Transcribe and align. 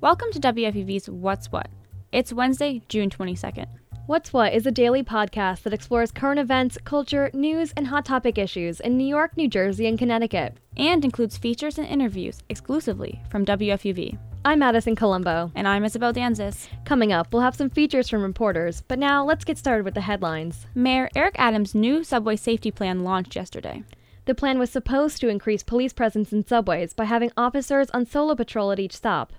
Welcome 0.00 0.30
to 0.32 0.40
WFUV's 0.40 1.08
What's 1.08 1.50
What. 1.50 1.68
It's 2.12 2.32
Wednesday, 2.32 2.82
June 2.88 3.08
22nd. 3.08 3.66
What's 4.06 4.34
What 4.34 4.52
is 4.52 4.66
a 4.66 4.70
daily 4.70 5.02
podcast 5.02 5.62
that 5.62 5.72
explores 5.72 6.12
current 6.12 6.38
events, 6.38 6.76
culture, 6.84 7.30
news, 7.32 7.72
and 7.74 7.86
hot 7.86 8.04
topic 8.04 8.36
issues 8.36 8.80
in 8.80 8.98
New 8.98 9.06
York, 9.06 9.34
New 9.36 9.48
Jersey, 9.48 9.86
and 9.86 9.98
Connecticut. 9.98 10.58
And 10.76 11.04
includes 11.04 11.38
features 11.38 11.78
and 11.78 11.86
interviews 11.86 12.42
exclusively 12.50 13.22
from 13.30 13.46
WFUV. 13.46 14.18
I'm 14.44 14.58
Madison 14.58 14.94
Colombo. 14.94 15.50
And 15.54 15.66
I'm 15.66 15.86
Isabel 15.86 16.12
Danzis. 16.12 16.68
Coming 16.84 17.12
up, 17.12 17.32
we'll 17.32 17.40
have 17.40 17.56
some 17.56 17.70
features 17.70 18.10
from 18.10 18.22
reporters, 18.22 18.82
but 18.86 18.98
now 18.98 19.24
let's 19.24 19.44
get 19.44 19.56
started 19.56 19.84
with 19.84 19.94
the 19.94 20.02
headlines. 20.02 20.66
Mayor 20.74 21.08
Eric 21.16 21.36
Adams' 21.38 21.74
new 21.74 22.04
subway 22.04 22.36
safety 22.36 22.70
plan 22.70 23.04
launched 23.04 23.36
yesterday. 23.36 23.84
The 24.26 24.34
plan 24.34 24.58
was 24.58 24.70
supposed 24.70 25.20
to 25.20 25.28
increase 25.28 25.62
police 25.62 25.94
presence 25.94 26.32
in 26.32 26.46
subways 26.46 26.92
by 26.92 27.04
having 27.04 27.30
officers 27.38 27.88
on 27.90 28.04
solo 28.04 28.34
patrol 28.34 28.70
at 28.70 28.80
each 28.80 28.94
stop. 28.96 29.32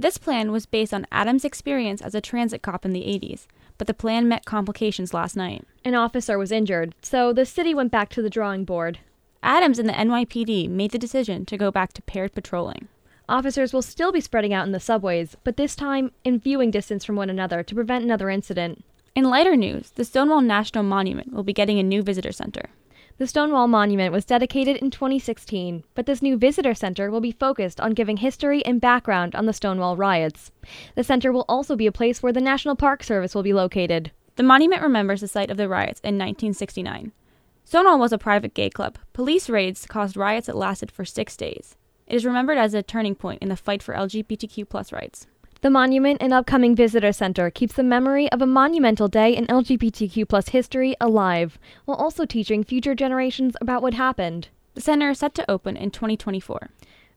This 0.00 0.16
plan 0.16 0.50
was 0.50 0.64
based 0.64 0.94
on 0.94 1.06
Adams' 1.12 1.44
experience 1.44 2.00
as 2.00 2.14
a 2.14 2.22
transit 2.22 2.62
cop 2.62 2.86
in 2.86 2.94
the 2.94 3.02
80s, 3.02 3.46
but 3.76 3.86
the 3.86 3.92
plan 3.92 4.26
met 4.28 4.46
complications 4.46 5.12
last 5.12 5.36
night. 5.36 5.66
An 5.84 5.94
officer 5.94 6.38
was 6.38 6.50
injured, 6.50 6.94
so 7.02 7.34
the 7.34 7.44
city 7.44 7.74
went 7.74 7.92
back 7.92 8.08
to 8.10 8.22
the 8.22 8.30
drawing 8.30 8.64
board. 8.64 9.00
Adams 9.42 9.78
and 9.78 9.86
the 9.86 9.92
NYPD 9.92 10.70
made 10.70 10.92
the 10.92 10.98
decision 10.98 11.44
to 11.44 11.58
go 11.58 11.70
back 11.70 11.92
to 11.92 12.00
paired 12.00 12.32
patrolling. 12.32 12.88
Officers 13.28 13.74
will 13.74 13.82
still 13.82 14.10
be 14.10 14.22
spreading 14.22 14.54
out 14.54 14.64
in 14.64 14.72
the 14.72 14.80
subways, 14.80 15.36
but 15.44 15.58
this 15.58 15.76
time 15.76 16.12
in 16.24 16.40
viewing 16.40 16.70
distance 16.70 17.04
from 17.04 17.16
one 17.16 17.28
another 17.28 17.62
to 17.62 17.74
prevent 17.74 18.02
another 18.02 18.30
incident. 18.30 18.82
In 19.14 19.24
lighter 19.24 19.54
news, 19.54 19.90
the 19.90 20.06
Stonewall 20.06 20.40
National 20.40 20.82
Monument 20.82 21.30
will 21.30 21.42
be 21.42 21.52
getting 21.52 21.78
a 21.78 21.82
new 21.82 22.00
visitor 22.02 22.32
center. 22.32 22.70
The 23.20 23.26
Stonewall 23.26 23.68
Monument 23.68 24.14
was 24.14 24.24
dedicated 24.24 24.78
in 24.78 24.90
2016, 24.90 25.84
but 25.94 26.06
this 26.06 26.22
new 26.22 26.38
visitor 26.38 26.72
center 26.72 27.10
will 27.10 27.20
be 27.20 27.32
focused 27.32 27.78
on 27.78 27.92
giving 27.92 28.16
history 28.16 28.64
and 28.64 28.80
background 28.80 29.34
on 29.34 29.44
the 29.44 29.52
Stonewall 29.52 29.94
riots. 29.94 30.52
The 30.94 31.04
center 31.04 31.30
will 31.30 31.44
also 31.46 31.76
be 31.76 31.86
a 31.86 31.92
place 31.92 32.22
where 32.22 32.32
the 32.32 32.40
National 32.40 32.76
Park 32.76 33.02
Service 33.02 33.34
will 33.34 33.42
be 33.42 33.52
located. 33.52 34.10
The 34.36 34.42
monument 34.42 34.80
remembers 34.80 35.20
the 35.20 35.28
site 35.28 35.50
of 35.50 35.58
the 35.58 35.68
riots 35.68 36.00
in 36.00 36.16
1969. 36.16 37.12
Stonewall 37.62 37.98
was 37.98 38.14
a 38.14 38.16
private 38.16 38.54
gay 38.54 38.70
club. 38.70 38.96
Police 39.12 39.50
raids 39.50 39.84
caused 39.84 40.16
riots 40.16 40.46
that 40.46 40.56
lasted 40.56 40.90
for 40.90 41.04
six 41.04 41.36
days. 41.36 41.76
It 42.06 42.16
is 42.16 42.24
remembered 42.24 42.56
as 42.56 42.72
a 42.72 42.82
turning 42.82 43.16
point 43.16 43.42
in 43.42 43.50
the 43.50 43.54
fight 43.54 43.82
for 43.82 43.94
LGBTQ 43.94 44.92
rights. 44.94 45.26
The 45.62 45.68
monument 45.68 46.22
and 46.22 46.32
upcoming 46.32 46.74
visitor 46.74 47.12
center 47.12 47.50
keeps 47.50 47.74
the 47.74 47.82
memory 47.82 48.32
of 48.32 48.40
a 48.40 48.46
monumental 48.46 49.08
day 49.08 49.36
in 49.36 49.46
LGBTQ 49.46 50.26
plus 50.26 50.48
history 50.48 50.96
alive, 50.98 51.58
while 51.84 51.98
also 51.98 52.24
teaching 52.24 52.64
future 52.64 52.94
generations 52.94 53.56
about 53.60 53.82
what 53.82 53.92
happened. 53.92 54.48
The 54.72 54.80
center 54.80 55.10
is 55.10 55.18
set 55.18 55.34
to 55.34 55.50
open 55.50 55.76
in 55.76 55.90
2024. 55.90 56.70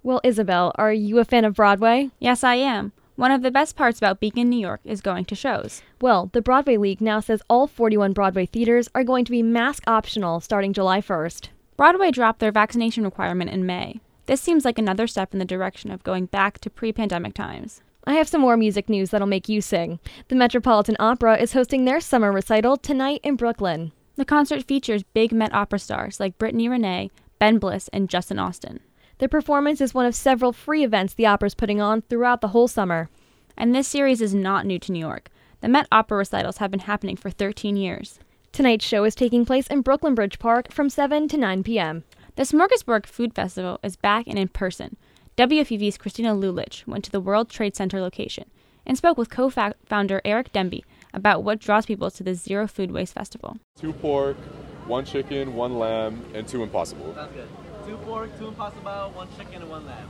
Well, 0.04 0.20
Isabel, 0.26 0.74
are 0.76 0.92
you 0.92 1.20
a 1.20 1.24
fan 1.24 1.46
of 1.46 1.56
Broadway? 1.56 2.10
Yes, 2.20 2.44
I 2.44 2.56
am. 2.56 2.92
One 3.16 3.32
of 3.32 3.44
the 3.44 3.52
best 3.52 3.78
parts 3.78 3.98
about 3.98 4.20
Beacon, 4.20 4.50
New 4.50 4.60
York 4.60 4.82
is 4.84 5.00
going 5.00 5.24
to 5.26 5.36
shows. 5.36 5.82
Well, 6.02 6.30
the 6.34 6.42
Broadway 6.42 6.76
League 6.76 7.00
now 7.00 7.22
says 7.22 7.42
all 7.50 7.66
41 7.66 8.12
Broadway 8.12 8.46
theaters 8.46 8.90
are 8.94 9.06
going 9.06 9.24
to 9.24 9.32
be 9.32 9.42
mask 9.42 9.84
optional 9.88 10.42
starting 10.42 10.74
July 10.74 11.00
1st. 11.00 11.48
Broadway 11.78 12.12
dropped 12.12 12.40
their 12.40 12.52
vaccination 12.52 13.06
requirement 13.06 13.52
in 13.52 13.66
May. 13.66 14.02
This 14.26 14.42
seems 14.42 14.66
like 14.66 14.78
another 14.78 15.08
step 15.08 15.32
in 15.32 15.40
the 15.40 15.46
direction 15.46 15.92
of 15.92 16.04
going 16.04 16.26
back 16.26 16.60
to 16.60 16.70
pre 16.70 16.92
pandemic 16.92 17.34
times. 17.34 17.82
I 18.06 18.16
have 18.16 18.28
some 18.28 18.42
more 18.42 18.58
music 18.58 18.90
news 18.90 19.12
that'll 19.12 19.28
make 19.28 19.48
you 19.48 19.62
sing. 19.62 20.00
The 20.28 20.36
Metropolitan 20.36 20.98
Opera 21.00 21.38
is 21.38 21.54
hosting 21.54 21.86
their 21.86 22.02
summer 22.02 22.34
recital 22.34 22.76
tonight 22.76 23.22
in 23.24 23.38
Brooklyn. 23.38 23.94
The 24.18 24.26
concert 24.26 24.64
features 24.64 25.04
big 25.04 25.32
Met 25.32 25.54
Opera 25.54 25.80
stars 25.80 26.20
like 26.20 26.38
Brittany 26.38 26.68
Renee, 26.68 27.12
Ben 27.40 27.60
Bliss, 27.60 27.88
and 27.94 28.10
Justin 28.10 28.40
Austin. 28.40 28.82
The 29.20 29.30
performance 29.30 29.80
is 29.80 29.94
one 29.94 30.06
of 30.06 30.16
several 30.16 30.52
free 30.52 30.84
events 30.84 31.14
the 31.14 31.28
opera's 31.28 31.56
putting 31.56 31.80
on 31.80 32.02
throughout 32.02 32.42
the 32.42 32.50
whole 32.50 32.68
summer. 32.68 33.10
And 33.56 33.74
this 33.74 33.88
series 33.88 34.22
is 34.22 34.36
not 34.36 34.66
new 34.66 34.80
to 34.80 34.92
New 34.92 35.00
York. 35.00 35.30
The 35.62 35.70
Met 35.70 35.88
Opera 35.90 36.18
recitals 36.18 36.58
have 36.58 36.72
been 36.72 36.82
happening 36.82 37.16
for 37.16 37.30
13 37.30 37.78
years. 37.78 38.20
Tonight's 38.52 38.86
show 38.86 39.06
is 39.06 39.16
taking 39.16 39.46
place 39.46 39.68
in 39.68 39.82
Brooklyn 39.82 40.14
Bridge 40.14 40.40
Park 40.40 40.74
from 40.74 40.90
7 40.90 41.30
to 41.30 41.38
9 41.38 41.64
p.m. 41.64 42.04
The 42.36 42.44
Smorgasburg 42.44 43.06
Food 43.06 43.34
Festival 43.34 43.80
is 43.82 43.96
back 43.96 44.28
and 44.28 44.38
in 44.38 44.50
person. 44.50 44.98
WFUV's 45.36 45.98
Christina 45.98 46.36
Lulich 46.36 46.86
went 46.86 47.04
to 47.06 47.10
the 47.10 47.20
World 47.20 47.50
Trade 47.50 47.76
Center 47.76 48.00
location 48.00 48.52
and 48.86 48.96
spoke 48.96 49.18
with 49.18 49.32
co 49.32 49.50
founder 49.50 50.22
Eric 50.24 50.54
Demby 50.54 50.84
about 51.12 51.44
what 51.44 51.58
draws 51.58 51.88
people 51.88 52.12
to 52.12 52.24
the 52.24 52.36
Zero 52.36 52.68
Food 52.68 52.92
Waste 52.92 53.16
Festival. 53.16 53.58
Two 53.76 53.94
pork, 53.94 54.38
one 54.86 55.06
chicken, 55.06 55.56
one 55.56 55.80
lamb, 55.80 56.24
and 56.36 56.48
two 56.48 56.62
impossible. 56.62 57.14
That's 57.14 57.34
good. 57.34 57.48
Two 57.88 57.98
pork, 57.98 58.30
two 58.38 58.50
impossible, 58.50 59.12
one 59.16 59.28
chicken, 59.36 59.64
and 59.64 59.72
one 59.72 59.88
lamb. 59.88 60.08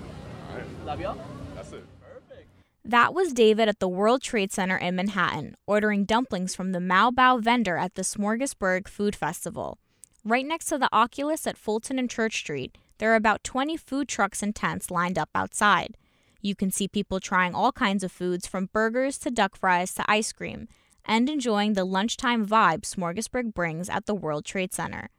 All 0.52 0.58
right. 0.58 0.86
Love 0.86 1.00
you 1.00 1.14
That's 1.56 1.72
it. 1.72 1.86
Perfect. 2.02 2.50
That 2.84 3.14
was 3.14 3.32
David 3.32 3.70
at 3.70 3.80
the 3.80 3.88
World 3.88 4.22
Trade 4.22 4.52
Center 4.52 4.76
in 4.76 4.98
Manhattan, 4.98 5.56
ordering 5.66 6.04
dumplings 6.04 6.54
from 6.54 6.74
the 6.74 6.82
Mau 6.82 7.12
Bao 7.12 7.42
vendor 7.42 7.78
at 7.78 7.96
the 7.96 8.02
Smorgasburg 8.02 8.90
Food 8.90 9.16
Festival. 9.16 9.78
Right 10.26 10.46
next 10.46 10.66
to 10.66 10.78
the 10.78 10.94
Oculus 10.94 11.48
at 11.48 11.58
Fulton 11.58 11.98
and 11.98 12.10
Church 12.10 12.40
Street, 12.40 12.78
there 12.98 13.12
are 13.12 13.16
about 13.16 13.44
20 13.44 13.78
food 13.78 14.08
trucks 14.08 14.44
and 14.44 14.56
tents 14.56 14.92
lined 14.92 15.18
up 15.18 15.30
outside. 15.36 15.98
You 16.42 16.56
can 16.56 16.72
see 16.72 16.88
people 16.88 17.20
trying 17.20 17.56
all 17.56 17.72
kinds 17.72 18.04
of 18.04 18.12
foods 18.12 18.46
from 18.48 18.70
burgers 18.74 19.18
to 19.20 19.32
duck 19.32 19.56
fries 19.56 19.94
to 19.94 20.06
ice 20.10 20.32
cream 20.32 20.68
and 21.06 21.30
enjoying 21.30 21.74
the 21.74 21.86
lunchtime 21.86 22.46
vibe 22.46 22.82
Smorgasburg 22.82 23.54
brings 23.54 23.90
at 23.90 24.06
the 24.06 24.16
World 24.16 24.46
Trade 24.46 24.74
Center. 24.74 25.10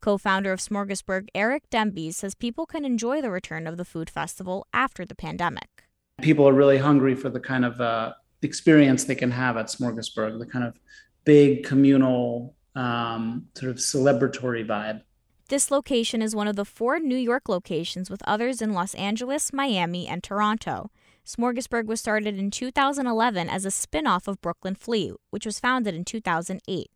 Co 0.00 0.16
founder 0.16 0.52
of 0.52 0.60
Smorgasburg, 0.60 1.28
Eric 1.34 1.68
Demby, 1.70 2.14
says 2.14 2.34
people 2.34 2.66
can 2.66 2.84
enjoy 2.84 3.20
the 3.20 3.30
return 3.30 3.66
of 3.66 3.76
the 3.76 3.84
food 3.84 4.08
festival 4.08 4.66
after 4.72 5.04
the 5.04 5.14
pandemic. 5.14 5.84
People 6.20 6.48
are 6.48 6.52
really 6.52 6.78
hungry 6.78 7.14
for 7.14 7.28
the 7.28 7.40
kind 7.40 7.64
of 7.64 7.80
uh, 7.80 8.12
experience 8.42 9.04
they 9.04 9.14
can 9.14 9.30
have 9.30 9.56
at 9.56 9.66
Smorgasburg, 9.66 10.38
the 10.38 10.46
kind 10.46 10.64
of 10.64 10.78
big 11.24 11.64
communal, 11.64 12.54
um, 12.74 13.46
sort 13.54 13.70
of 13.70 13.78
celebratory 13.78 14.66
vibe. 14.66 15.02
This 15.48 15.70
location 15.70 16.20
is 16.20 16.36
one 16.36 16.46
of 16.46 16.56
the 16.56 16.66
four 16.66 16.98
New 16.98 17.16
York 17.16 17.48
locations 17.48 18.10
with 18.10 18.22
others 18.26 18.60
in 18.60 18.74
Los 18.74 18.94
Angeles, 18.94 19.50
Miami, 19.50 20.06
and 20.06 20.22
Toronto. 20.22 20.90
Smorgasburg 21.24 21.86
was 21.86 22.00
started 22.00 22.38
in 22.38 22.50
2011 22.50 23.48
as 23.48 23.64
a 23.64 23.70
spin 23.70 24.06
off 24.06 24.28
of 24.28 24.42
Brooklyn 24.42 24.74
Flea, 24.74 25.14
which 25.30 25.46
was 25.46 25.58
founded 25.58 25.94
in 25.94 26.04
2008. 26.04 26.90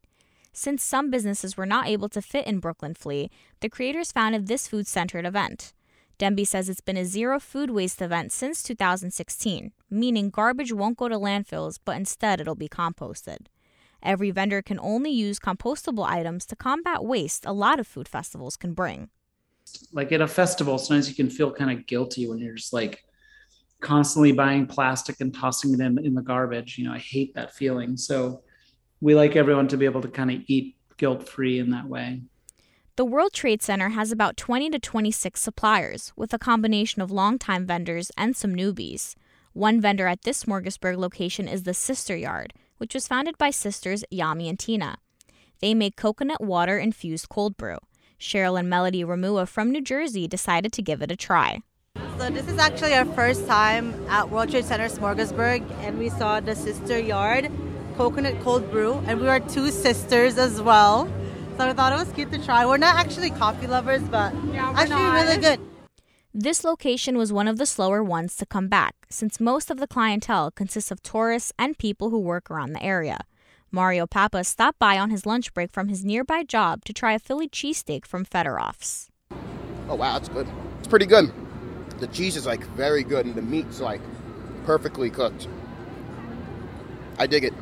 Since 0.52 0.82
some 0.82 1.10
businesses 1.10 1.56
were 1.56 1.64
not 1.64 1.86
able 1.86 2.10
to 2.10 2.20
fit 2.20 2.46
in 2.46 2.58
Brooklyn 2.58 2.92
Flea, 2.92 3.30
the 3.60 3.70
creators 3.70 4.12
founded 4.12 4.48
this 4.48 4.68
food 4.68 4.86
centered 4.86 5.24
event. 5.24 5.72
Demby 6.18 6.46
says 6.46 6.68
it's 6.68 6.82
been 6.82 6.98
a 6.98 7.06
zero 7.06 7.40
food 7.40 7.70
waste 7.70 8.02
event 8.02 8.32
since 8.32 8.62
2016, 8.62 9.72
meaning 9.88 10.28
garbage 10.28 10.74
won't 10.74 10.98
go 10.98 11.08
to 11.08 11.16
landfills, 11.16 11.78
but 11.82 11.96
instead 11.96 12.38
it'll 12.38 12.54
be 12.54 12.68
composted. 12.68 13.46
Every 14.02 14.30
vendor 14.30 14.62
can 14.62 14.78
only 14.80 15.10
use 15.10 15.38
compostable 15.38 16.06
items 16.06 16.44
to 16.46 16.56
combat 16.56 17.04
waste 17.04 17.46
a 17.46 17.52
lot 17.52 17.78
of 17.78 17.86
food 17.86 18.08
festivals 18.08 18.56
can 18.56 18.74
bring. 18.74 19.10
Like 19.92 20.12
at 20.12 20.20
a 20.20 20.28
festival, 20.28 20.78
sometimes 20.78 21.08
you 21.08 21.14
can 21.14 21.30
feel 21.30 21.52
kind 21.52 21.70
of 21.70 21.86
guilty 21.86 22.28
when 22.28 22.38
you're 22.38 22.54
just 22.54 22.72
like 22.72 23.04
constantly 23.80 24.32
buying 24.32 24.66
plastic 24.66 25.20
and 25.20 25.34
tossing 25.34 25.74
it 25.74 25.80
in, 25.80 26.04
in 26.04 26.14
the 26.14 26.22
garbage. 26.22 26.78
You 26.78 26.86
know, 26.86 26.94
I 26.94 26.98
hate 26.98 27.34
that 27.34 27.54
feeling. 27.54 27.96
So 27.96 28.42
we 29.00 29.14
like 29.14 29.36
everyone 29.36 29.68
to 29.68 29.76
be 29.76 29.84
able 29.84 30.00
to 30.02 30.08
kind 30.08 30.30
of 30.30 30.40
eat 30.46 30.76
guilt 30.96 31.28
free 31.28 31.58
in 31.58 31.70
that 31.70 31.86
way. 31.86 32.22
The 32.96 33.04
World 33.04 33.32
Trade 33.32 33.62
Center 33.62 33.90
has 33.90 34.12
about 34.12 34.36
20 34.36 34.70
to 34.70 34.78
26 34.78 35.40
suppliers, 35.40 36.12
with 36.14 36.34
a 36.34 36.38
combination 36.38 37.00
of 37.00 37.10
longtime 37.10 37.66
vendors 37.66 38.12
and 38.18 38.36
some 38.36 38.54
newbies. 38.54 39.14
One 39.54 39.80
vendor 39.80 40.06
at 40.06 40.22
this 40.22 40.44
Smorgasburg 40.44 40.98
location 40.98 41.48
is 41.48 41.62
the 41.62 41.74
Sister 41.74 42.16
Yard, 42.16 42.52
which 42.82 42.94
was 42.94 43.06
founded 43.06 43.38
by 43.38 43.48
sisters 43.48 44.02
Yami 44.12 44.48
and 44.48 44.58
Tina. 44.58 44.98
They 45.60 45.72
make 45.72 45.94
coconut 45.94 46.40
water 46.40 46.80
infused 46.80 47.28
cold 47.28 47.56
brew. 47.56 47.78
Cheryl 48.18 48.58
and 48.58 48.68
Melody 48.68 49.04
Ramua 49.04 49.46
from 49.46 49.70
New 49.70 49.80
Jersey 49.80 50.26
decided 50.26 50.72
to 50.72 50.82
give 50.82 51.00
it 51.00 51.12
a 51.12 51.14
try. 51.14 51.60
So 52.18 52.28
this 52.28 52.48
is 52.48 52.58
actually 52.58 52.94
our 52.94 53.04
first 53.04 53.46
time 53.46 53.94
at 54.08 54.30
World 54.30 54.50
Trade 54.50 54.64
Center 54.64 54.88
Smorgasburg, 54.88 55.62
and 55.82 55.96
we 55.96 56.08
saw 56.08 56.40
the 56.40 56.56
Sister 56.56 56.98
Yard 56.98 57.52
coconut 57.96 58.40
cold 58.42 58.68
brew, 58.68 58.94
and 59.06 59.20
we 59.20 59.28
are 59.28 59.38
two 59.38 59.70
sisters 59.70 60.36
as 60.36 60.60
well. 60.60 61.06
So 61.58 61.68
I 61.68 61.72
thought 61.74 61.92
it 61.92 62.04
was 62.04 62.12
cute 62.12 62.32
to 62.32 62.44
try. 62.44 62.66
We're 62.66 62.78
not 62.78 62.96
actually 62.96 63.30
coffee 63.30 63.68
lovers, 63.68 64.02
but 64.02 64.34
yeah, 64.52 64.72
actually 64.74 64.96
not. 64.96 65.14
really 65.14 65.40
good. 65.40 65.60
This 66.34 66.64
location 66.64 67.18
was 67.18 67.30
one 67.30 67.46
of 67.46 67.58
the 67.58 67.66
slower 67.66 68.02
ones 68.02 68.36
to 68.36 68.46
come 68.46 68.66
back, 68.66 68.94
since 69.10 69.38
most 69.38 69.70
of 69.70 69.76
the 69.76 69.86
clientele 69.86 70.50
consists 70.50 70.90
of 70.90 71.02
tourists 71.02 71.52
and 71.58 71.76
people 71.76 72.08
who 72.08 72.18
work 72.18 72.50
around 72.50 72.72
the 72.72 72.82
area. 72.82 73.18
Mario 73.70 74.06
Papa 74.06 74.42
stopped 74.42 74.78
by 74.78 74.98
on 74.98 75.10
his 75.10 75.26
lunch 75.26 75.52
break 75.52 75.70
from 75.70 75.88
his 75.88 76.06
nearby 76.06 76.42
job 76.42 76.86
to 76.86 76.94
try 76.94 77.12
a 77.12 77.18
Philly 77.18 77.50
cheesesteak 77.50 78.06
from 78.06 78.24
Fedoroff's. 78.24 79.10
Oh 79.90 79.94
wow, 79.94 80.16
it's 80.16 80.30
good. 80.30 80.48
It's 80.78 80.88
pretty 80.88 81.04
good. 81.04 81.30
The 81.98 82.06
cheese 82.06 82.36
is 82.36 82.46
like 82.46 82.64
very 82.68 83.04
good 83.04 83.26
and 83.26 83.34
the 83.34 83.42
meat's 83.42 83.80
like 83.80 84.00
perfectly 84.64 85.10
cooked. 85.10 85.48
I 87.18 87.26
dig 87.26 87.44
it. 87.44 87.52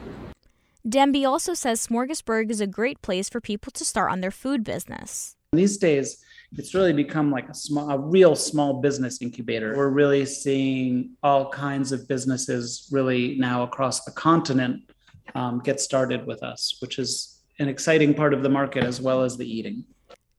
Demby 0.88 1.26
also 1.26 1.55
says 1.55 1.84
Smorgasburg 1.84 2.52
is 2.52 2.61
a 2.61 2.69
great 2.69 3.02
place 3.02 3.28
for 3.28 3.40
people 3.40 3.73
to 3.73 3.84
start 3.84 4.12
on 4.12 4.20
their 4.20 4.31
food 4.31 4.62
business. 4.62 5.34
These 5.52 5.78
days, 5.78 6.25
it's 6.56 6.75
really 6.75 6.93
become 6.93 7.31
like 7.31 7.49
a 7.49 7.55
small, 7.55 7.91
a 7.91 7.99
real 7.99 8.35
small 8.35 8.81
business 8.81 9.23
incubator. 9.23 9.76
We're 9.76 9.88
really 9.88 10.26
seeing 10.26 11.17
all 11.23 11.49
kinds 11.50 11.93
of 11.93 12.08
businesses 12.08 12.88
really 12.91 13.37
now 13.38 13.62
across 13.62 14.05
the 14.05 14.11
continent 14.11 14.91
um, 15.35 15.61
get 15.61 15.81
started 15.81 16.26
with 16.26 16.43
us, 16.43 16.76
which 16.81 16.99
is 16.99 17.41
an 17.58 17.69
exciting 17.69 18.14
part 18.14 18.35
of 18.35 18.43
the 18.43 18.49
market 18.49 18.85
as 18.85 19.00
well 19.00 19.23
as 19.23 19.37
the 19.37 19.49
eating. 19.49 19.85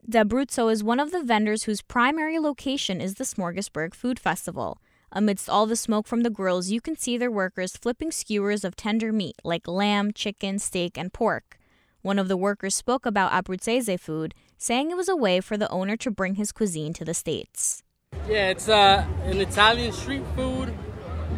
D'Abruzzo 0.10 0.72
is 0.72 0.84
one 0.84 1.00
of 1.00 1.12
the 1.12 1.24
vendors 1.24 1.63
whose 1.63 1.81
primary 1.81 2.40
location 2.40 3.00
is 3.00 3.16
the 3.16 3.24
Smorgasburg 3.24 3.94
Food 3.94 4.19
Festival. 4.19 4.80
Amidst 5.13 5.50
all 5.50 5.66
the 5.66 5.75
smoke 5.75 6.08
from 6.08 6.22
the 6.22 6.30
grills, 6.30 6.72
you 6.72 6.81
can 6.81 6.98
see 6.98 7.18
their 7.18 7.31
workers 7.31 7.78
flipping 7.78 8.12
skewers 8.12 8.63
of 8.63 8.75
tender 8.75 9.12
meat 9.13 9.36
like 9.44 9.68
lamb, 9.68 10.12
chicken, 10.13 10.58
steak, 10.58 10.98
and 10.98 11.13
pork. 11.13 11.60
One 12.02 12.18
of 12.18 12.28
the 12.28 12.38
workers 12.38 12.75
spoke 12.75 13.06
about 13.06 13.31
Abruzzese 13.31 14.00
food, 14.00 14.34
saying 14.62 14.92
it 14.92 14.96
was 14.96 15.10
a 15.10 15.16
way 15.16 15.42
for 15.42 15.58
the 15.58 15.68
owner 15.69 15.98
to 15.98 16.12
bring 16.12 16.36
his 16.36 16.52
cuisine 16.52 16.94
to 16.94 17.04
the 17.04 17.16
States. 17.16 17.81
Yeah, 18.28 18.50
it's 18.50 18.69
uh, 18.69 19.04
an 19.24 19.42
Italian 19.42 19.92
street 19.92 20.22
food, 20.36 20.72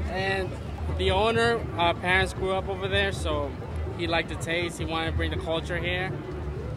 and 0.10 0.50
the 0.98 1.12
owner, 1.12 1.62
our 1.78 1.94
parents 1.94 2.34
grew 2.34 2.52
up 2.52 2.68
over 2.68 2.90
there, 2.90 3.14
so 3.14 3.50
he 3.98 4.08
liked 4.08 4.28
the 4.28 4.36
taste. 4.36 4.78
He 4.78 4.84
wanted 4.84 5.12
to 5.12 5.18
bring 5.18 5.31
the 5.31 5.38
culture 5.38 5.78
here, 5.78 6.12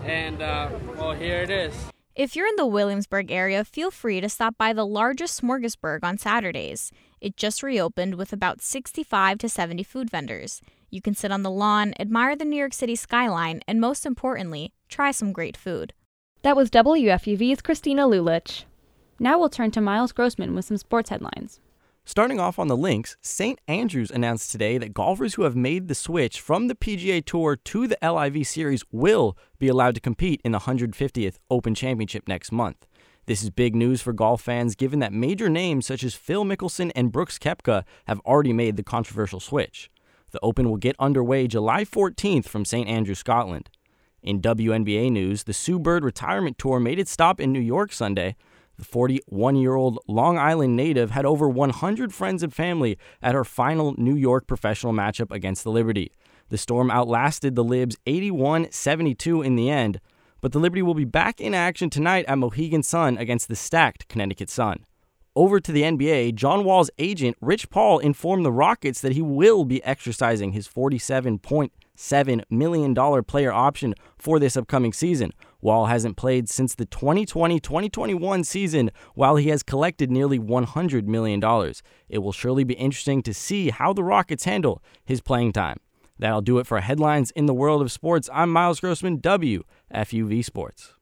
and 0.04 0.40
uh, 0.40 0.70
well, 0.96 1.12
here 1.14 1.42
it 1.42 1.50
is. 1.50 1.74
If 2.14 2.36
you're 2.36 2.46
in 2.46 2.54
the 2.54 2.64
Williamsburg 2.64 3.32
area, 3.32 3.64
feel 3.64 3.90
free 3.90 4.20
to 4.20 4.28
stop 4.28 4.56
by 4.56 4.72
the 4.72 4.86
largest 4.86 5.42
smorgasburg 5.42 6.04
on 6.04 6.16
Saturdays. 6.16 6.92
It 7.20 7.36
just 7.36 7.60
reopened 7.60 8.14
with 8.14 8.32
about 8.32 8.62
65 8.62 9.38
to 9.38 9.48
70 9.48 9.82
food 9.82 10.10
vendors. 10.10 10.62
You 10.90 11.02
can 11.02 11.16
sit 11.16 11.32
on 11.32 11.42
the 11.42 11.50
lawn, 11.50 11.92
admire 11.98 12.36
the 12.36 12.44
New 12.44 12.56
York 12.56 12.72
City 12.72 12.94
skyline, 12.94 13.62
and 13.66 13.80
most 13.80 14.06
importantly, 14.06 14.72
try 14.88 15.10
some 15.10 15.32
great 15.32 15.56
food. 15.56 15.92
That 16.46 16.54
was 16.54 16.70
WFUV's 16.70 17.60
Christina 17.60 18.04
Lulich. 18.04 18.66
Now 19.18 19.36
we'll 19.36 19.48
turn 19.48 19.72
to 19.72 19.80
Miles 19.80 20.12
Grossman 20.12 20.54
with 20.54 20.66
some 20.66 20.76
sports 20.76 21.10
headlines. 21.10 21.58
Starting 22.04 22.38
off 22.38 22.60
on 22.60 22.68
the 22.68 22.76
links, 22.76 23.16
St. 23.20 23.58
Andrews 23.66 24.12
announced 24.12 24.52
today 24.52 24.78
that 24.78 24.94
golfers 24.94 25.34
who 25.34 25.42
have 25.42 25.56
made 25.56 25.88
the 25.88 25.94
switch 25.96 26.40
from 26.40 26.68
the 26.68 26.76
PGA 26.76 27.24
Tour 27.24 27.56
to 27.56 27.88
the 27.88 27.98
LIV 28.00 28.46
Series 28.46 28.84
will 28.92 29.36
be 29.58 29.66
allowed 29.66 29.96
to 29.96 30.00
compete 30.00 30.40
in 30.44 30.52
the 30.52 30.60
150th 30.60 31.38
Open 31.50 31.74
Championship 31.74 32.28
next 32.28 32.52
month. 32.52 32.86
This 33.26 33.42
is 33.42 33.50
big 33.50 33.74
news 33.74 34.00
for 34.00 34.12
golf 34.12 34.40
fans 34.40 34.76
given 34.76 35.00
that 35.00 35.12
major 35.12 35.48
names 35.48 35.84
such 35.84 36.04
as 36.04 36.14
Phil 36.14 36.44
Mickelson 36.44 36.92
and 36.94 37.10
Brooks 37.10 37.40
Koepka 37.40 37.82
have 38.04 38.20
already 38.20 38.52
made 38.52 38.76
the 38.76 38.84
controversial 38.84 39.40
switch. 39.40 39.90
The 40.30 40.38
Open 40.44 40.70
will 40.70 40.76
get 40.76 40.94
underway 41.00 41.48
July 41.48 41.84
14th 41.84 42.44
from 42.44 42.64
St. 42.64 42.88
Andrews, 42.88 43.18
Scotland. 43.18 43.68
In 44.22 44.40
WNBA 44.40 45.10
news, 45.12 45.44
the 45.44 45.52
Sue 45.52 45.78
Bird 45.78 46.04
Retirement 46.04 46.58
Tour 46.58 46.80
made 46.80 46.98
its 46.98 47.10
stop 47.10 47.40
in 47.40 47.52
New 47.52 47.60
York 47.60 47.92
Sunday 47.92 48.36
the 48.76 48.84
41 48.84 49.56
year 49.56 49.74
old 49.74 49.98
Long 50.06 50.38
Island 50.38 50.76
native 50.76 51.10
had 51.10 51.24
over 51.24 51.48
100 51.48 52.12
friends 52.12 52.42
and 52.42 52.52
family 52.52 52.98
at 53.22 53.34
her 53.34 53.44
final 53.44 53.94
New 53.96 54.14
York 54.14 54.46
professional 54.46 54.92
matchup 54.92 55.30
against 55.30 55.64
the 55.64 55.70
Liberty. 55.70 56.12
The 56.48 56.58
Storm 56.58 56.90
outlasted 56.90 57.54
the 57.54 57.64
Libs 57.64 57.96
81 58.06 58.70
72 58.70 59.42
in 59.42 59.56
the 59.56 59.70
end, 59.70 60.00
but 60.40 60.52
the 60.52 60.58
Liberty 60.58 60.82
will 60.82 60.94
be 60.94 61.04
back 61.04 61.40
in 61.40 61.54
action 61.54 61.90
tonight 61.90 62.26
at 62.28 62.38
Mohegan 62.38 62.82
Sun 62.82 63.18
against 63.18 63.48
the 63.48 63.56
stacked 63.56 64.08
Connecticut 64.08 64.50
Sun. 64.50 64.84
Over 65.34 65.60
to 65.60 65.72
the 65.72 65.82
NBA, 65.82 66.34
John 66.34 66.64
Wall's 66.64 66.90
agent, 66.98 67.36
Rich 67.40 67.68
Paul, 67.68 67.98
informed 67.98 68.44
the 68.44 68.52
Rockets 68.52 69.00
that 69.02 69.12
he 69.12 69.22
will 69.22 69.64
be 69.64 69.84
exercising 69.84 70.52
his 70.52 70.66
47.7 71.96 72.42
million 72.50 72.94
dollar 72.94 73.22
player 73.22 73.52
option 73.52 73.94
for 74.18 74.38
this 74.38 74.56
upcoming 74.56 74.92
season, 74.92 75.32
Wall 75.60 75.86
hasn't 75.86 76.16
played 76.16 76.48
since 76.48 76.74
the 76.74 76.86
2020 76.86 77.58
2021 77.58 78.44
season, 78.44 78.90
while 79.14 79.36
he 79.36 79.48
has 79.48 79.62
collected 79.62 80.10
nearly 80.10 80.38
$100 80.38 81.06
million. 81.06 81.42
It 82.08 82.18
will 82.18 82.32
surely 82.32 82.64
be 82.64 82.74
interesting 82.74 83.22
to 83.22 83.34
see 83.34 83.70
how 83.70 83.92
the 83.92 84.04
Rockets 84.04 84.44
handle 84.44 84.82
his 85.04 85.20
playing 85.20 85.52
time. 85.52 85.78
That'll 86.18 86.40
do 86.40 86.58
it 86.58 86.66
for 86.66 86.80
headlines 86.80 87.30
in 87.32 87.46
the 87.46 87.54
world 87.54 87.82
of 87.82 87.92
sports. 87.92 88.30
I'm 88.32 88.50
Miles 88.50 88.80
Grossman, 88.80 89.20
WFUV 89.20 90.44
Sports. 90.44 90.94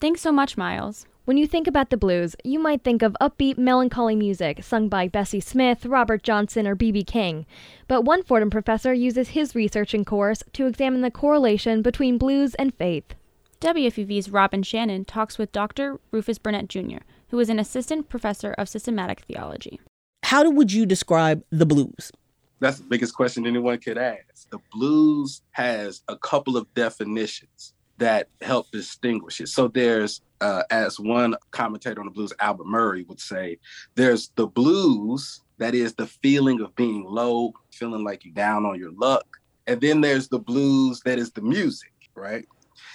Thanks 0.00 0.20
so 0.20 0.32
much, 0.32 0.56
Miles. 0.56 1.06
When 1.24 1.38
you 1.38 1.46
think 1.46 1.66
about 1.66 1.88
the 1.88 1.96
blues, 1.96 2.36
you 2.44 2.58
might 2.58 2.84
think 2.84 3.00
of 3.00 3.16
upbeat, 3.18 3.56
melancholy 3.56 4.14
music 4.14 4.62
sung 4.62 4.90
by 4.90 5.08
Bessie 5.08 5.40
Smith, 5.40 5.86
Robert 5.86 6.22
Johnson, 6.22 6.66
or 6.66 6.74
B.B. 6.74 7.02
King. 7.04 7.46
But 7.88 8.02
one 8.02 8.22
Fordham 8.22 8.50
professor 8.50 8.92
uses 8.92 9.30
his 9.30 9.54
research 9.54 9.94
in 9.94 10.04
course 10.04 10.42
to 10.52 10.66
examine 10.66 11.00
the 11.00 11.10
correlation 11.10 11.80
between 11.80 12.18
blues 12.18 12.54
and 12.56 12.74
faith. 12.74 13.14
WFUV's 13.62 14.28
Robin 14.28 14.62
Shannon 14.62 15.06
talks 15.06 15.38
with 15.38 15.50
Dr. 15.50 15.98
Rufus 16.10 16.36
Burnett 16.36 16.68
Jr., 16.68 16.98
who 17.28 17.40
is 17.40 17.48
an 17.48 17.58
assistant 17.58 18.10
professor 18.10 18.52
of 18.58 18.68
systematic 18.68 19.20
theology. 19.20 19.80
How 20.24 20.50
would 20.50 20.74
you 20.74 20.84
describe 20.84 21.42
the 21.48 21.64
blues? 21.64 22.12
That's 22.60 22.80
the 22.80 22.84
biggest 22.84 23.14
question 23.14 23.46
anyone 23.46 23.78
could 23.78 23.96
ask. 23.96 24.50
The 24.50 24.58
blues 24.70 25.40
has 25.52 26.02
a 26.06 26.18
couple 26.18 26.58
of 26.58 26.72
definitions 26.74 27.73
that 27.98 28.28
help 28.40 28.70
distinguish 28.70 29.40
it. 29.40 29.48
So 29.48 29.68
there's, 29.68 30.20
uh, 30.40 30.64
as 30.70 30.98
one 30.98 31.34
commentator 31.50 32.00
on 32.00 32.06
the 32.06 32.12
blues, 32.12 32.32
Albert 32.40 32.66
Murray, 32.66 33.04
would 33.04 33.20
say, 33.20 33.58
there's 33.94 34.30
the 34.34 34.46
blues, 34.46 35.40
that 35.58 35.74
is 35.74 35.94
the 35.94 36.06
feeling 36.06 36.60
of 36.60 36.74
being 36.74 37.04
low, 37.04 37.52
feeling 37.72 38.04
like 38.04 38.24
you're 38.24 38.34
down 38.34 38.66
on 38.66 38.78
your 38.78 38.92
luck. 38.92 39.26
And 39.66 39.80
then 39.80 40.00
there's 40.00 40.28
the 40.28 40.38
blues 40.38 41.00
that 41.04 41.18
is 41.18 41.30
the 41.30 41.42
music, 41.42 41.92
right? 42.14 42.44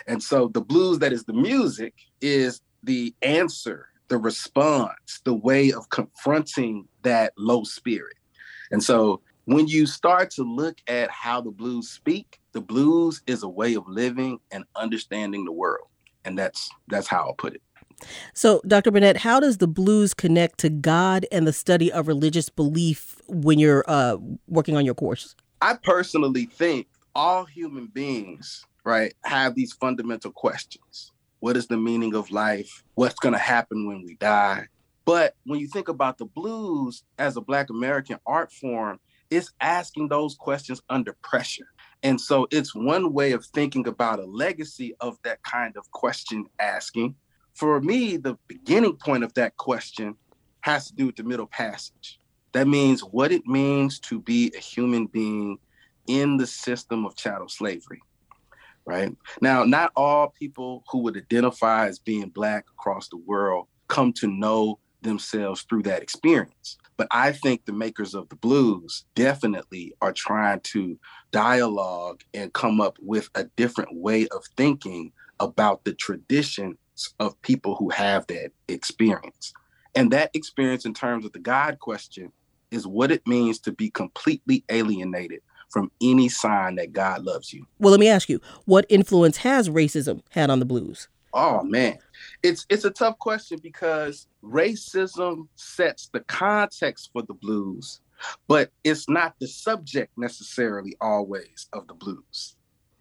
And 0.07 0.21
so 0.21 0.49
the 0.49 0.61
blues 0.61 0.99
that 0.99 1.13
is 1.13 1.23
the 1.23 1.33
music 1.33 1.93
is 2.21 2.61
the 2.83 3.13
answer, 3.21 3.87
the 4.09 4.17
response, 4.17 5.21
the 5.23 5.33
way 5.33 5.71
of 5.71 5.89
confronting 5.89 6.87
that 7.03 7.33
low 7.37 7.63
spirit. 7.63 8.17
And 8.71 8.83
so 8.83 9.21
when 9.49 9.67
you 9.67 9.85
start 9.87 10.29
to 10.31 10.43
look 10.43 10.77
at 10.87 11.09
how 11.09 11.41
the 11.41 11.49
blues 11.49 11.89
speak, 11.89 12.39
the 12.51 12.61
blues 12.61 13.21
is 13.25 13.41
a 13.41 13.49
way 13.49 13.73
of 13.73 13.87
living 13.87 14.39
and 14.51 14.63
understanding 14.75 15.43
the 15.43 15.51
world. 15.51 15.87
And 16.23 16.37
that's 16.37 16.69
that's 16.87 17.07
how 17.07 17.25
I'll 17.25 17.33
put 17.33 17.55
it. 17.55 17.61
So, 18.33 18.61
Dr. 18.65 18.91
Burnett, 18.91 19.17
how 19.17 19.39
does 19.39 19.57
the 19.57 19.67
blues 19.67 20.13
connect 20.13 20.59
to 20.59 20.69
God 20.69 21.25
and 21.31 21.45
the 21.47 21.51
study 21.51 21.91
of 21.91 22.07
religious 22.07 22.47
belief 22.47 23.17
when 23.27 23.59
you're 23.59 23.83
uh, 23.87 24.17
working 24.47 24.77
on 24.77 24.85
your 24.85 24.95
course? 24.95 25.35
I 25.61 25.73
personally 25.73 26.45
think 26.45 26.87
all 27.15 27.43
human 27.43 27.87
beings 27.87 28.65
right, 28.83 29.13
have 29.23 29.55
these 29.55 29.73
fundamental 29.73 30.31
questions. 30.31 31.11
What 31.39 31.57
is 31.57 31.67
the 31.67 31.77
meaning 31.77 32.15
of 32.15 32.31
life? 32.31 32.83
What's 32.95 33.19
going 33.19 33.33
to 33.33 33.39
happen 33.39 33.87
when 33.87 34.03
we 34.03 34.15
die? 34.15 34.67
But 35.05 35.35
when 35.45 35.59
you 35.59 35.67
think 35.67 35.87
about 35.87 36.17
the 36.17 36.25
blues 36.25 37.03
as 37.17 37.37
a 37.37 37.41
Black 37.41 37.69
American 37.69 38.19
art 38.25 38.51
form, 38.51 38.99
it's 39.29 39.51
asking 39.61 40.09
those 40.09 40.35
questions 40.35 40.81
under 40.89 41.13
pressure. 41.21 41.67
And 42.03 42.19
so 42.19 42.47
it's 42.51 42.73
one 42.73 43.13
way 43.13 43.33
of 43.33 43.45
thinking 43.45 43.87
about 43.87 44.19
a 44.19 44.25
legacy 44.25 44.95
of 45.01 45.17
that 45.23 45.43
kind 45.43 45.75
of 45.77 45.89
question 45.91 46.45
asking. 46.59 47.15
For 47.53 47.81
me, 47.81 48.17
the 48.17 48.37
beginning 48.47 48.95
point 48.95 49.23
of 49.23 49.33
that 49.33 49.57
question 49.57 50.15
has 50.61 50.87
to 50.87 50.95
do 50.95 51.07
with 51.07 51.17
the 51.17 51.23
middle 51.23 51.47
passage. 51.47 52.19
That 52.53 52.67
means 52.67 53.01
what 53.01 53.31
it 53.31 53.45
means 53.45 53.99
to 54.01 54.19
be 54.19 54.51
a 54.55 54.59
human 54.59 55.07
being 55.07 55.57
in 56.07 56.37
the 56.37 56.47
system 56.47 57.05
of 57.05 57.15
chattel 57.15 57.49
slavery 57.49 58.01
right? 58.89 59.15
Now, 59.39 59.63
not 59.63 59.91
all 59.95 60.33
people 60.37 60.83
who 60.91 60.99
would 60.99 61.15
identify 61.15 61.87
as 61.87 61.99
being 61.99 62.29
Black 62.29 62.65
across 62.71 63.07
the 63.07 63.17
world 63.17 63.67
come 63.87 64.11
to 64.13 64.27
know 64.27 64.79
themselves 65.01 65.61
through 65.61 65.83
that 65.83 66.01
experience. 66.01 66.77
But 66.99 67.07
I 67.11 67.31
think 67.31 67.63
the 67.63 67.71
makers 67.71 68.13
of 68.13 68.27
the 68.27 68.35
blues 68.35 69.05
definitely 69.15 69.93
are 70.01 70.11
trying 70.11 70.59
to 70.59 70.99
dialogue 71.31 72.23
and 72.33 72.51
come 72.51 72.81
up 72.81 72.97
with 73.01 73.29
a 73.35 73.45
different 73.55 73.95
way 73.95 74.27
of 74.27 74.43
thinking 74.57 75.13
about 75.39 75.85
the 75.85 75.93
traditions 75.93 76.75
of 77.21 77.41
people 77.41 77.75
who 77.75 77.87
have 77.87 78.27
that 78.27 78.51
experience. 78.67 79.53
And 79.95 80.11
that 80.11 80.31
experience, 80.33 80.83
in 80.83 80.93
terms 80.93 81.23
of 81.23 81.31
the 81.31 81.39
God 81.39 81.79
question, 81.79 82.33
is 82.69 82.85
what 82.85 83.13
it 83.13 83.25
means 83.25 83.59
to 83.59 83.71
be 83.71 83.89
completely 83.89 84.65
alienated 84.67 85.39
from 85.69 85.91
any 86.01 86.27
sign 86.27 86.75
that 86.75 86.91
God 86.91 87.23
loves 87.23 87.53
you. 87.53 87.65
Well, 87.79 87.91
let 87.91 88.01
me 88.01 88.09
ask 88.09 88.27
you, 88.27 88.41
what 88.65 88.85
influence 88.89 89.37
has 89.37 89.69
racism 89.69 90.21
had 90.31 90.49
on 90.49 90.59
the 90.59 90.65
blues? 90.65 91.07
Oh 91.33 91.63
man. 91.63 91.97
It's 92.43 92.65
it's 92.69 92.85
a 92.85 92.91
tough 92.91 93.17
question 93.19 93.59
because 93.61 94.27
racism 94.43 95.47
sets 95.55 96.09
the 96.11 96.21
context 96.21 97.09
for 97.13 97.21
the 97.21 97.33
blues, 97.33 98.01
but 98.47 98.71
it's 98.83 99.07
not 99.09 99.35
the 99.39 99.47
subject 99.47 100.11
necessarily 100.17 100.95
always 101.01 101.67
of 101.73 101.87
the 101.87 101.93
blues. 101.93 102.55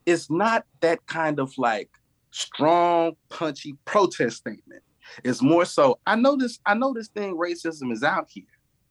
It's 0.07 0.31
not 0.31 0.65
that 0.81 1.05
kind 1.07 1.39
of 1.39 1.53
like 1.59 1.91
strong, 2.31 3.13
punchy 3.29 3.77
protest 3.85 4.39
statement. 4.39 4.83
It's 5.25 5.41
more 5.41 5.65
so, 5.65 5.99
I 6.07 6.17
know 6.17 6.37
this, 6.37 6.59
I 6.67 6.75
know 6.75 6.93
this 6.93 7.09
thing 7.09 7.37
racism 7.37 7.93
is 7.93 8.03
out 8.03 8.29
here 8.31 8.45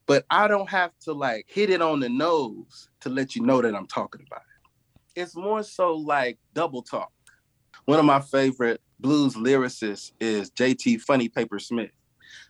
but 0.08 0.24
I 0.30 0.48
don't 0.48 0.68
have 0.70 0.90
to 1.02 1.12
like 1.12 1.44
hit 1.46 1.70
it 1.70 1.82
on 1.82 2.00
the 2.00 2.08
nose 2.08 2.88
to 3.02 3.10
let 3.10 3.36
you 3.36 3.42
know 3.42 3.60
that 3.60 3.76
I'm 3.76 3.86
talking 3.86 4.24
about 4.26 4.40
it. 4.40 5.20
It's 5.20 5.36
more 5.36 5.62
so 5.62 5.94
like 5.94 6.38
double 6.54 6.82
talk. 6.82 7.12
One 7.84 7.98
of 7.98 8.06
my 8.06 8.20
favorite 8.20 8.80
blues 9.00 9.34
lyricist 9.34 10.12
is 10.20 10.50
JT 10.50 11.00
Funny 11.02 11.28
Paper 11.28 11.58
Smith, 11.58 11.90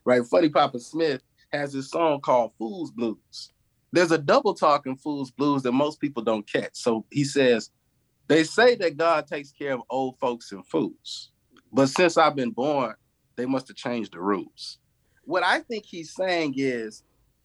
right? 0.04 0.24
Funny 0.24 0.48
Papa 0.48 0.78
Smith 0.80 1.22
has 1.52 1.72
this 1.72 1.90
song 1.90 2.20
called 2.20 2.52
Fool's 2.58 2.90
Blues. 2.90 3.52
There's 3.92 4.12
a 4.12 4.18
double 4.18 4.54
talk 4.54 4.86
in 4.86 4.96
Fool's 4.96 5.30
Blues 5.30 5.62
that 5.62 5.72
most 5.72 6.00
people 6.00 6.22
don't 6.22 6.50
catch. 6.50 6.72
So 6.74 7.06
he 7.10 7.24
says, 7.24 7.70
They 8.26 8.44
say 8.44 8.74
that 8.76 8.96
God 8.96 9.26
takes 9.26 9.50
care 9.52 9.74
of 9.74 9.82
old 9.90 10.18
folks 10.18 10.52
and 10.52 10.66
fools, 10.66 11.30
but 11.72 11.88
since 11.88 12.16
I've 12.16 12.36
been 12.36 12.50
born, 12.50 12.94
they 13.36 13.46
must 13.46 13.68
have 13.68 13.76
changed 13.76 14.12
the 14.12 14.20
rules. 14.20 14.78
What 15.24 15.42
I 15.42 15.60
think 15.60 15.84
he's 15.86 16.14
saying 16.14 16.54
is, 16.56 17.02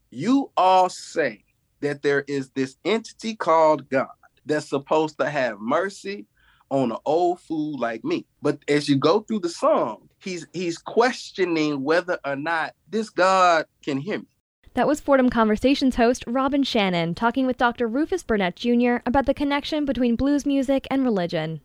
you 0.10 0.52
all 0.56 0.90
say 0.90 1.44
that 1.82 2.02
there 2.02 2.24
is 2.28 2.50
this 2.52 2.78
entity 2.86 3.36
called 3.36 3.90
God 3.90 4.08
that's 4.46 4.70
supposed 4.70 5.18
to 5.20 5.30
have 5.30 5.60
mercy 5.60 6.26
on 6.74 6.92
an 6.92 6.98
old 7.06 7.40
fool 7.40 7.78
like 7.80 8.04
me. 8.04 8.26
But 8.42 8.60
as 8.68 8.90
you 8.90 8.98
go 8.98 9.22
through 9.22 9.42
the 9.42 9.50
song, 9.50 10.10
he's 10.20 10.48
he's 10.54 10.80
questioning 10.80 11.84
whether 11.84 12.20
or 12.26 12.36
not 12.36 12.74
this 12.90 13.12
God 13.12 13.66
can 13.86 14.00
hear 14.00 14.20
me. 14.20 14.26
That 14.74 14.88
was 14.88 15.00
Fordham 15.00 15.30
Conversations 15.30 15.96
host 15.96 16.24
Robin 16.26 16.64
Shannon 16.64 17.14
talking 17.14 17.46
with 17.46 17.58
Dr. 17.58 17.88
Rufus 17.88 18.24
Burnett 18.24 18.56
Jr. 18.56 18.96
about 19.06 19.28
the 19.28 19.36
connection 19.36 19.86
between 19.86 20.16
blues 20.16 20.48
music 20.48 20.88
and 20.90 21.04
religion. 21.04 21.62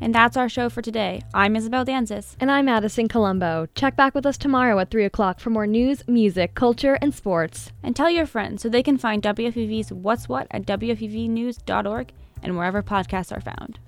And 0.00 0.14
that's 0.14 0.36
our 0.36 0.48
show 0.50 0.68
for 0.68 0.82
today. 0.82 1.22
I'm 1.32 1.56
Isabel 1.56 1.86
Danzis. 1.86 2.36
And 2.40 2.50
I'm 2.50 2.68
Addison 2.68 3.08
Colombo. 3.08 3.66
Check 3.74 3.96
back 3.96 4.14
with 4.14 4.26
us 4.26 4.36
tomorrow 4.36 4.78
at 4.80 4.90
3 4.90 5.04
o'clock 5.04 5.40
for 5.40 5.48
more 5.50 5.68
news, 5.68 6.06
music, 6.06 6.54
culture, 6.54 6.98
and 7.00 7.14
sports. 7.14 7.72
And 7.82 7.96
tell 7.96 8.10
your 8.10 8.26
friends 8.26 8.60
so 8.60 8.68
they 8.68 8.82
can 8.82 8.98
find 8.98 9.22
WFUV's 9.22 9.92
What's 9.92 10.28
What 10.28 10.48
at 10.50 10.66
WFUVnews.org 10.66 12.12
and 12.44 12.56
wherever 12.56 12.82
podcasts 12.82 13.36
are 13.36 13.40
found. 13.40 13.80